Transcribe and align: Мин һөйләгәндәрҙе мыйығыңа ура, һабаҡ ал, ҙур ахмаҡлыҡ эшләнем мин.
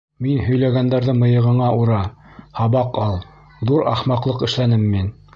Мин 0.25 0.37
һөйләгәндәрҙе 0.43 1.13
мыйығыңа 1.17 1.67
ура, 1.81 1.99
һабаҡ 2.59 2.97
ал, 3.07 3.19
ҙур 3.73 3.85
ахмаҡлыҡ 3.93 4.41
эшләнем 4.49 4.89
мин. 4.95 5.13